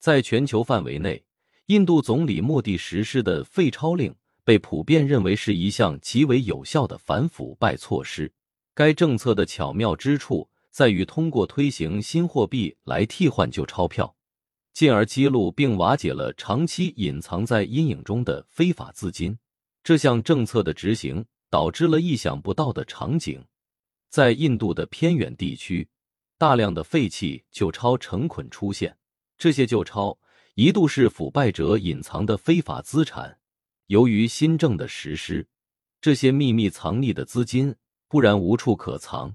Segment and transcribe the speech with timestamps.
[0.00, 1.22] 在全球范围内，
[1.66, 8.32] 印度总理莫迪实施的废钞令被普遍认为是一项极为有效的反腐败措施。
[8.74, 14.16] 该政策的巧妙之处在于通过推行新货币来替换旧钞票，
[14.72, 19.36] 进而揭露并瓦解了长期隐藏在阴影中的非法资金。
[19.84, 23.44] 这项政策的执行导致了意想不到的场景：
[24.08, 25.86] 在印度的偏远地区，
[26.38, 28.96] 大量的废弃旧钞成捆出现。
[29.40, 30.18] 这些旧钞
[30.54, 33.38] 一度是腐败者隐藏的非法资产。
[33.86, 35.48] 由于新政的实施，
[35.98, 37.74] 这些秘密藏匿的资金
[38.06, 39.34] 不然无处可藏，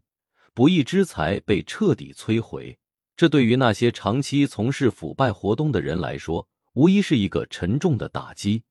[0.53, 2.77] 不义之财被彻底摧毁。
[3.17, 8.61] 这对于那些长期从事腐败活动的人来说，无疑是一个沉重的打击。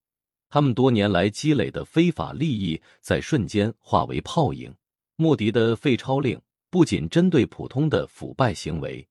[0.48, 4.72] 他们多年来积累的非法利益在瞬间化为泡影。
[5.16, 6.40] 莫迪的废钞令
[6.70, 9.04] 不仅针对普通的腐败行为。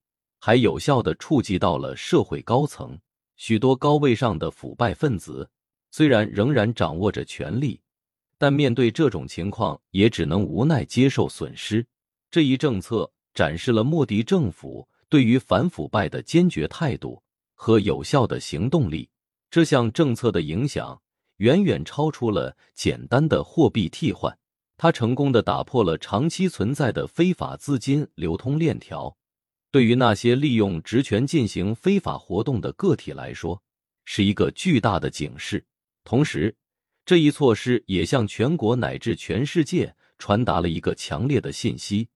[0.46, 3.00] 还有效的触及到了社会高层，
[3.38, 5.50] 许多高位上的腐败分子
[5.90, 7.80] 虽然仍然掌握着权力，
[8.38, 11.88] 但面对这种情况也只能无奈接受损失。
[12.30, 17.24] 这一政策展示了莫迪政府对于反腐败的坚决态度
[17.56, 19.10] 和有效的行动力。
[19.50, 21.02] 这项政策的影响
[21.38, 24.38] 远远超出了简单的货币替换，
[24.76, 29.16] 它成功的打破了长期存在的非法资金流通链条。
[29.74, 33.60] 对于那些利用职权进行非法活动的个体来说，
[34.06, 35.66] 是一个巨大的警示。
[36.04, 36.56] 同时，
[37.04, 42.08] 这一措施也向全国乃至全世界传达了一个强烈的信息：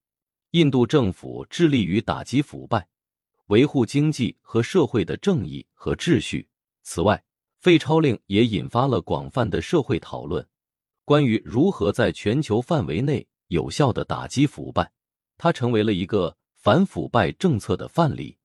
[0.52, 2.88] 印度政府致力于打击腐败，
[3.48, 6.48] 维护经济和社会的正义和秩序。
[6.84, 7.24] 此外，
[7.58, 10.48] 废钞令也引发了广泛的社会讨论，
[11.04, 14.92] 关于如何在全球范围内有效的打击腐败。
[15.40, 16.38] 它成为了一个。
[16.68, 18.36] 反腐败政策的范例，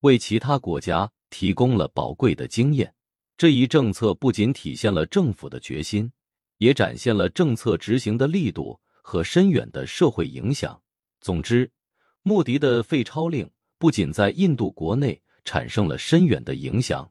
[0.00, 2.92] 为其他国家提供了宝贵的经验。
[3.36, 6.10] 这一政策不仅体现了政府的决心，
[6.56, 10.82] 也展现了政策执行的力度和深远的社会影响。
[11.20, 11.70] 总之，
[12.22, 17.08] 莫迪的废钞令不仅在印度国内产生了深远的影响，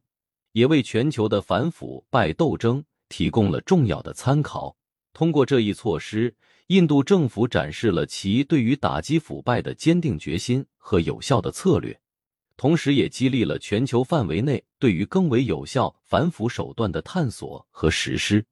[0.52, 4.76] 也为全球的反腐败斗争提供了重要的参考。
[5.14, 6.36] 通过这一措施。
[6.68, 11.98] 印度政府展示了其对于打击腐败的坚定决心和有效的策略，
[12.58, 18.46] 同时也激励了全球范围内对于更为有效反腐手段的探索和实施。